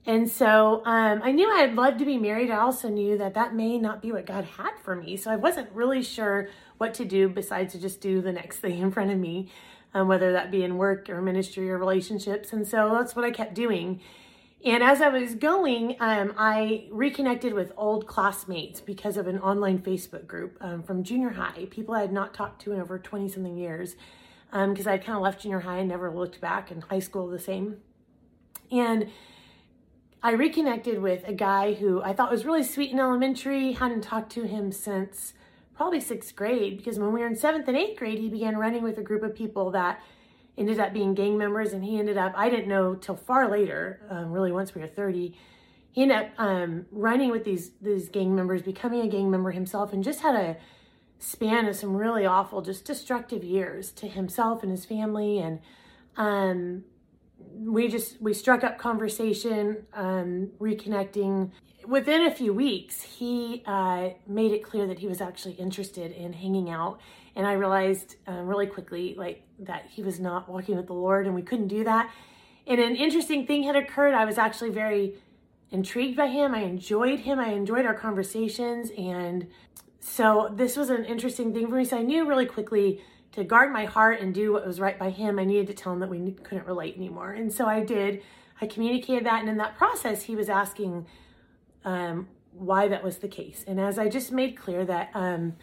[0.06, 2.50] And so um, I knew I'd love to be married.
[2.50, 5.16] I also knew that that may not be what God had for me.
[5.16, 8.80] So I wasn't really sure what to do besides to just do the next thing
[8.80, 9.52] in front of me,
[9.94, 12.52] um, whether that be in work or ministry or relationships.
[12.52, 14.02] And so that's what I kept doing.
[14.64, 19.80] And as I was going, um, I reconnected with old classmates because of an online
[19.80, 23.28] Facebook group um, from junior high, people I had not talked to in over 20
[23.28, 23.96] something years
[24.52, 27.28] because um, I kind of left junior high and never looked back, and high school
[27.28, 27.78] the same.
[28.70, 29.10] And
[30.22, 34.32] I reconnected with a guy who I thought was really sweet in elementary, hadn't talked
[34.34, 35.34] to him since
[35.76, 38.84] probably sixth grade because when we were in seventh and eighth grade, he began running
[38.84, 40.00] with a group of people that
[40.58, 44.02] ended up being gang members and he ended up i didn't know till far later
[44.10, 45.36] um, really once we were 30
[45.92, 49.94] he ended up um, running with these these gang members becoming a gang member himself
[49.94, 50.58] and just had a
[51.20, 55.60] span of some really awful just destructive years to himself and his family and
[56.18, 56.84] um,
[57.38, 61.52] we just we struck up conversation um, reconnecting.
[61.86, 66.34] Within a few weeks he uh, made it clear that he was actually interested in
[66.34, 67.00] hanging out
[67.36, 71.26] and I realized um, really quickly, like, that he was not walking with the Lord
[71.26, 72.12] and we couldn't do that.
[72.68, 74.14] And an interesting thing had occurred.
[74.14, 75.16] I was actually very
[75.72, 76.54] intrigued by him.
[76.54, 77.40] I enjoyed him.
[77.40, 78.92] I enjoyed our conversations.
[78.98, 79.48] And
[80.00, 81.86] so this was an interesting thing for me.
[81.86, 85.10] So I knew really quickly to guard my heart and do what was right by
[85.10, 87.32] him, I needed to tell him that we couldn't relate anymore.
[87.32, 88.22] And so I did.
[88.60, 89.40] I communicated that.
[89.40, 91.08] And in that process, he was asking
[91.86, 93.64] um, why that was the case.
[93.66, 95.56] And as I just made clear that um,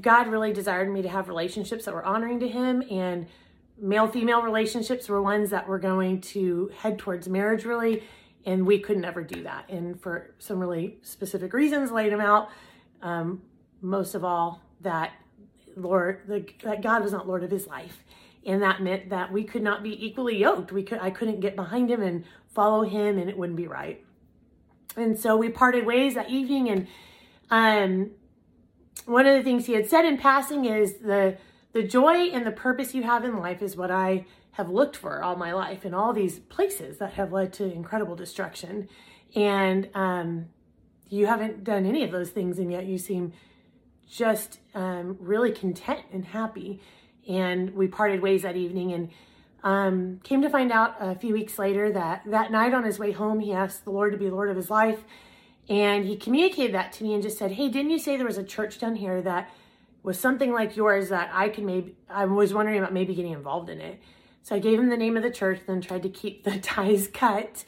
[0.00, 3.26] God really desired me to have relationships that were honoring to him and
[3.78, 8.02] male female relationships were ones that were going to head towards marriage really
[8.44, 9.68] and we could never do that.
[9.68, 12.48] And for some really specific reasons laid them out
[13.02, 13.42] um,
[13.80, 15.12] most of all that
[15.76, 18.02] lord the, that god was not lord of his life.
[18.44, 20.72] And that meant that we could not be equally yoked.
[20.72, 24.02] We could i couldn't get behind him and follow him and it wouldn't be right.
[24.96, 26.86] And so we parted ways that evening and
[27.50, 28.10] um,
[29.06, 31.36] one of the things he had said in passing is the
[31.72, 35.22] the joy and the purpose you have in life is what i have looked for
[35.22, 38.88] all my life in all these places that have led to incredible destruction.
[39.34, 40.46] And um,
[41.08, 43.32] you haven't done any of those things, and yet you seem
[44.10, 46.82] just um, really content and happy.
[47.26, 49.10] And we parted ways that evening and
[49.64, 53.12] um, came to find out a few weeks later that that night on his way
[53.12, 55.04] home, he asked the Lord to be Lord of his life.
[55.68, 58.38] And he communicated that to me and just said, Hey, didn't you say there was
[58.38, 59.50] a church down here that
[60.02, 63.70] was something like yours that I could maybe, I was wondering about maybe getting involved
[63.70, 64.00] in it?
[64.42, 67.08] So I gave him the name of the church, then tried to keep the ties
[67.08, 67.64] cut.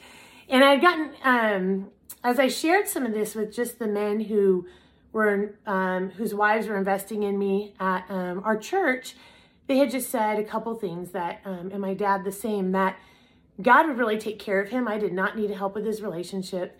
[0.49, 1.87] And I've gotten, um,
[2.23, 4.67] as I shared some of this with just the men who
[5.13, 9.15] were, um, whose wives were investing in me at um, our church,
[9.67, 12.99] they had just said a couple things that, um, and my dad the same, that
[13.61, 14.87] God would really take care of him.
[14.87, 16.77] I did not need help with his relationship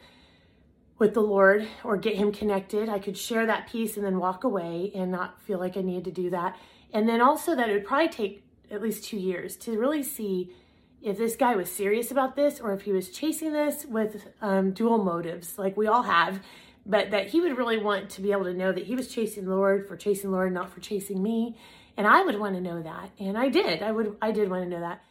[0.97, 2.89] with the Lord or get him connected.
[2.89, 6.05] I could share that piece and then walk away and not feel like I needed
[6.05, 6.57] to do that.
[6.93, 10.53] And then also that it would probably take at least two years to really see
[11.01, 14.71] if this guy was serious about this or if he was chasing this with um,
[14.71, 16.39] dual motives, like we all have,
[16.85, 19.45] but that he would really want to be able to know that he was chasing
[19.45, 21.57] the Lord for chasing the Lord, not for chasing me.
[21.97, 23.11] And I would want to know that.
[23.19, 23.83] And I did.
[23.83, 25.03] I would I did want to know that.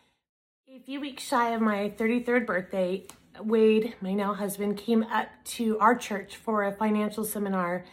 [0.68, 3.04] A few weeks shy of my 33rd birthday,
[3.40, 7.84] Wade, my now husband, came up to our church for a financial seminar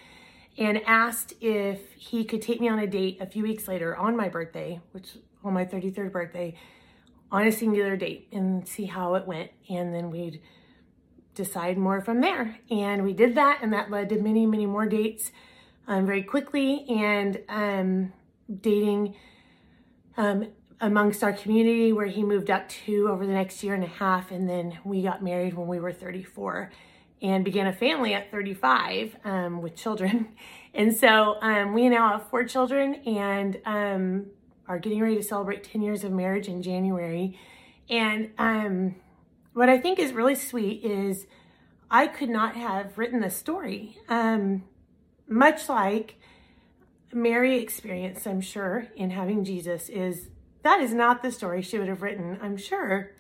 [0.57, 4.15] and asked if he could take me on a date a few weeks later on
[4.15, 6.55] my birthday, which on my 33rd birthday
[7.31, 9.51] on a singular date and see how it went.
[9.69, 10.41] And then we'd
[11.33, 12.59] decide more from there.
[12.69, 15.31] And we did that, and that led to many, many more dates
[15.87, 18.13] um, very quickly and um,
[18.59, 19.15] dating
[20.17, 20.47] um,
[20.81, 24.31] amongst our community where he moved up to over the next year and a half.
[24.31, 26.71] And then we got married when we were 34
[27.21, 30.29] and began a family at 35 um, with children.
[30.73, 34.27] And so um, we now have four children and um,
[34.69, 37.37] are getting ready to celebrate 10 years of marriage in January.
[37.89, 38.95] And um,
[39.51, 41.27] what I think is really sweet is
[41.89, 43.97] I could not have written this story.
[44.07, 44.63] Um,
[45.27, 46.15] much like
[47.11, 50.29] Mary experienced, I'm sure, in having Jesus, is
[50.63, 53.11] that is not the story she would have written, I'm sure.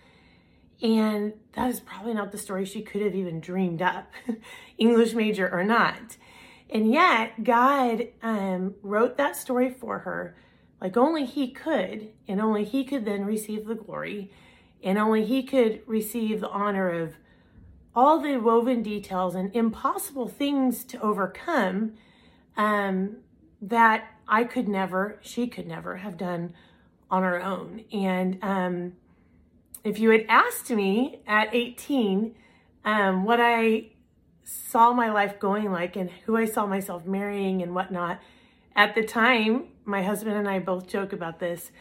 [0.81, 4.11] And that is probably not the story she could have even dreamed up,
[4.77, 6.17] English major or not.
[6.69, 10.35] And yet, God um, wrote that story for her
[10.81, 14.31] like only he could, and only he could then receive the glory,
[14.83, 17.13] and only he could receive the honor of
[17.95, 21.93] all the woven details and impossible things to overcome
[22.57, 23.17] um,
[23.61, 26.53] that I could never, she could never have done
[27.11, 27.83] on her own.
[27.91, 28.93] And um,
[29.83, 32.33] if you had asked me at 18
[32.85, 33.89] um, what I
[34.43, 38.19] saw my life going like and who I saw myself marrying and whatnot,
[38.75, 41.71] at the time, my husband and I both joke about this.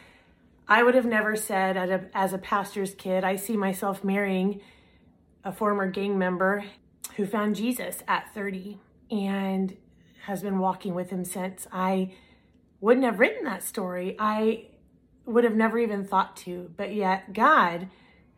[0.67, 4.61] I would have never said a, as a pastor's kid, I see myself marrying
[5.45, 6.65] a former gang member
[7.17, 8.79] who found Jesus at 30
[9.11, 9.77] and
[10.25, 11.67] has been walking with him since.
[11.73, 12.13] I
[12.81, 14.17] wouldn't have written that story.
[14.19, 14.67] I
[15.31, 17.89] would have never even thought to, but yet God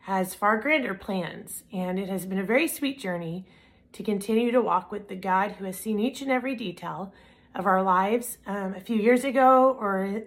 [0.01, 3.45] has far grander plans, and it has been a very sweet journey
[3.93, 7.13] to continue to walk with the God who has seen each and every detail
[7.55, 8.37] of our lives.
[8.45, 10.23] Um, a few years ago, or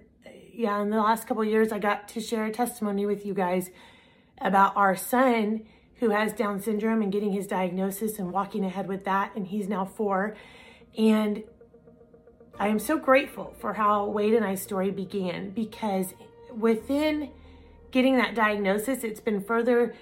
[0.52, 3.70] yeah, in the last couple years, I got to share a testimony with you guys
[4.40, 5.64] about our son
[5.96, 9.32] who has Down syndrome and getting his diagnosis and walking ahead with that.
[9.34, 10.36] And he's now four.
[10.96, 11.42] And
[12.58, 16.14] I am so grateful for how Wade and I's story began because
[16.56, 17.30] within
[17.90, 19.94] getting that diagnosis, it's been further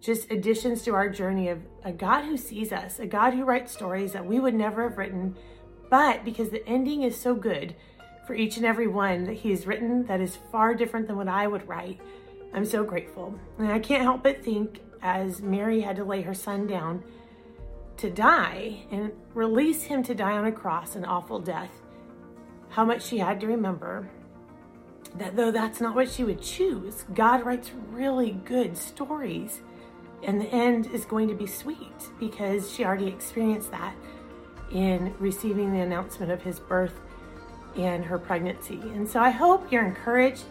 [0.00, 3.72] just additions to our journey of a God who sees us, a God who writes
[3.72, 5.36] stories that we would never have written
[5.92, 7.74] but because the ending is so good
[8.26, 11.46] for each and every one that he's written that is far different than what I
[11.46, 12.00] would write,
[12.54, 13.38] I'm so grateful.
[13.58, 17.04] And I can't help but think as Mary had to lay her son down
[17.98, 21.82] to die and release him to die on a cross, an awful death,
[22.70, 24.08] how much she had to remember
[25.16, 29.60] that though that's not what she would choose, God writes really good stories.
[30.22, 33.94] And the end is going to be sweet because she already experienced that
[34.70, 36.94] in receiving the announcement of his birth
[37.76, 38.80] and her pregnancy.
[38.94, 40.44] And so I hope you're encouraged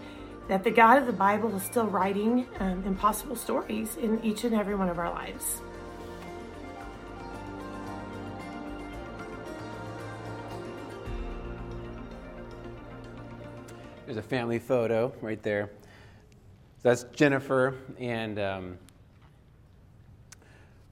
[0.47, 4.53] that the God of the Bible is still writing um, impossible stories in each and
[4.53, 5.61] every one of our lives.
[14.11, 15.69] There's a family photo right there.
[16.83, 18.77] That's Jennifer, and um,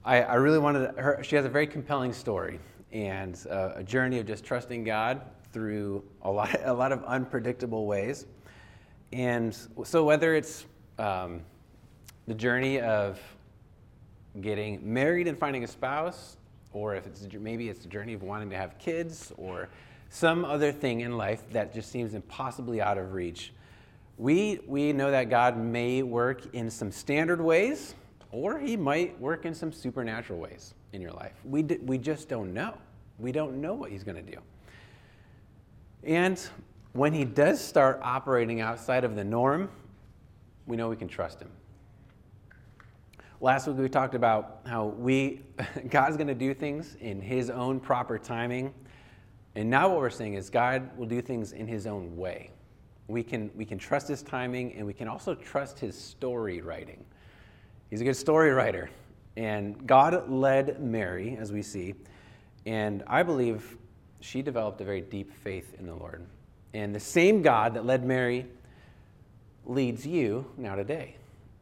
[0.06, 1.22] I, I, really wanted her.
[1.22, 2.58] She has a very compelling story
[2.92, 5.20] and uh, a journey of just trusting God
[5.52, 8.24] through a lot, a lot of unpredictable ways.
[9.12, 9.54] And
[9.84, 10.64] so, whether it's
[10.98, 11.42] um,
[12.26, 13.20] the journey of
[14.40, 16.38] getting married and finding a spouse,
[16.72, 19.68] or if it's maybe it's the journey of wanting to have kids, or
[20.10, 23.52] some other thing in life that just seems impossibly out of reach,
[24.18, 27.94] we, we know that God may work in some standard ways,
[28.32, 31.32] or He might work in some supernatural ways in your life.
[31.44, 32.76] We, d- we just don't know.
[33.18, 34.38] We don't know what He's going to do.
[36.02, 36.38] And
[36.92, 39.70] when He does start operating outside of the norm,
[40.66, 41.50] we know we can trust Him.
[43.42, 45.40] Last week we talked about how we
[45.88, 48.74] God's going to do things in his own proper timing.
[49.54, 52.50] And now what we're saying is God will do things in his own way.
[53.08, 57.04] We can we can trust his timing and we can also trust his story writing.
[57.90, 58.88] He's a good story writer.
[59.36, 61.94] And God led Mary, as we see,
[62.66, 63.76] and I believe
[64.20, 66.24] she developed a very deep faith in the Lord.
[66.74, 68.46] And the same God that led Mary
[69.64, 71.16] leads you now today.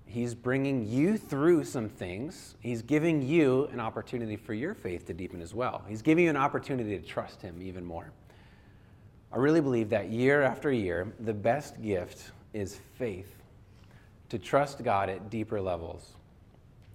[0.08, 2.54] He's bringing you through some things.
[2.60, 5.84] He's giving you an opportunity for your faith to deepen as well.
[5.86, 8.10] He's giving you an opportunity to trust Him even more.
[9.30, 13.34] I really believe that year after year, the best gift is faith
[14.30, 16.14] to trust God at deeper levels.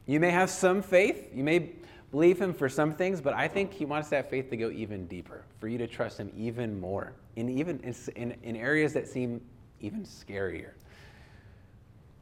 [0.07, 1.73] You may have some faith, you may
[2.09, 5.05] believe Him for some things, but I think He wants that faith to go even
[5.05, 7.79] deeper, for you to trust Him even more, in, even
[8.15, 9.39] in, in areas that seem
[9.81, 10.71] even scarier.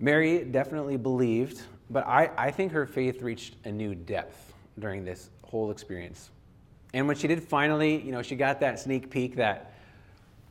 [0.01, 5.29] Mary definitely believed, but I, I think her faith reached a new depth during this
[5.43, 6.31] whole experience.
[6.95, 9.75] And when she did finally, you know, she got that sneak peek that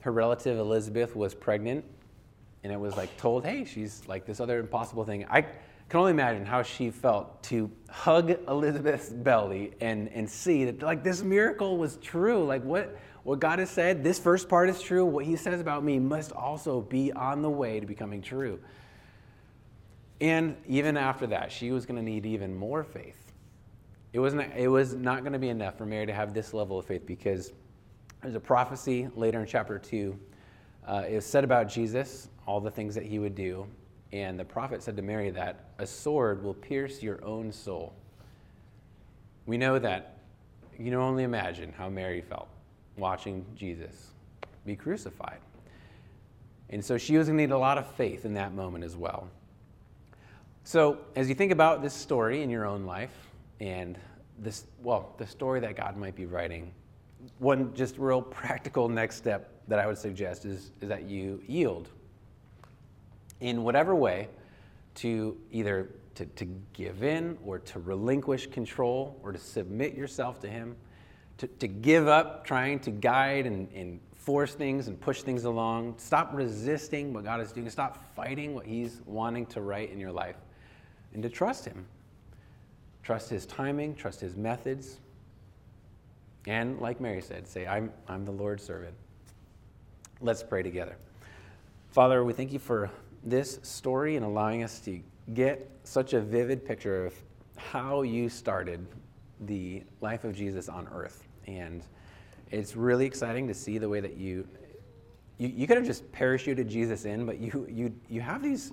[0.02, 1.84] her relative Elizabeth was pregnant,
[2.62, 5.26] and it was like told, hey, she's like this other impossible thing.
[5.28, 10.80] I can only imagine how she felt to hug Elizabeth's belly and, and see that
[10.80, 12.44] like this miracle was true.
[12.44, 15.04] Like what, what God has said, this first part is true.
[15.04, 18.60] What he says about me must also be on the way to becoming true.
[20.20, 23.32] And even after that, she was going to need even more faith.
[24.12, 26.78] It, wasn't, it was not going to be enough for Mary to have this level
[26.78, 27.52] of faith because
[28.22, 30.18] there's a prophecy later in chapter 2.
[30.86, 33.66] Uh, it was said about Jesus, all the things that he would do.
[34.12, 37.94] And the prophet said to Mary that a sword will pierce your own soul.
[39.46, 40.18] We know that
[40.76, 42.48] you can only imagine how Mary felt
[42.96, 44.10] watching Jesus
[44.66, 45.38] be crucified.
[46.70, 48.96] And so she was going to need a lot of faith in that moment as
[48.96, 49.28] well.
[50.64, 53.30] So, as you think about this story in your own life
[53.60, 53.98] and
[54.38, 56.72] this, well, the story that God might be writing,
[57.38, 61.88] one just real practical next step that I would suggest is, is that you yield
[63.40, 64.28] in whatever way
[64.96, 66.44] to either to, to
[66.74, 70.76] give in or to relinquish control or to submit yourself to Him,
[71.38, 75.94] to, to give up trying to guide and, and force things and push things along.
[75.96, 77.70] Stop resisting what God is doing.
[77.70, 80.36] Stop fighting what He's wanting to write in your life
[81.14, 81.86] and to trust Him.
[83.02, 84.98] Trust His timing, trust His methods.
[86.46, 88.94] And like Mary said, say, I'm, I'm the Lord's servant.
[90.20, 90.96] Let's pray together.
[91.90, 92.90] Father, we thank you for
[93.24, 95.00] this story and allowing us to
[95.34, 97.14] get such a vivid picture of
[97.56, 98.86] how you started
[99.40, 101.26] the life of Jesus on earth.
[101.46, 101.82] And
[102.50, 104.46] it's really exciting to see the way that you
[105.38, 108.72] you, you could have just parachuted Jesus in, but you you you have these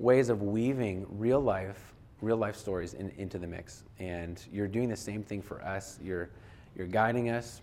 [0.00, 1.92] ways of weaving real life,
[2.22, 3.84] real life stories in, into the mix.
[3.98, 5.98] And you're doing the same thing for us.
[6.02, 6.30] You're,
[6.74, 7.60] you're guiding us.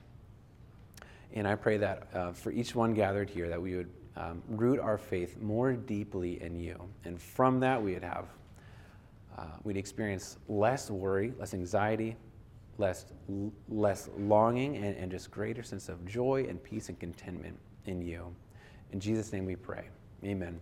[1.34, 4.80] And I pray that uh, for each one gathered here, that we would um, root
[4.80, 6.80] our faith more deeply in you.
[7.06, 8.26] And from that, we would have,
[9.38, 12.16] uh, we'd experience less worry, less anxiety,
[12.78, 13.06] less,
[13.68, 18.34] less longing, and, and just greater sense of joy and peace and contentment in you.
[18.92, 19.88] In Jesus' name we pray.
[20.24, 20.60] Amen.